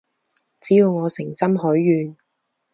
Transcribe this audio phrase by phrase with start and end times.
[0.59, 2.17] 只要我誠心許願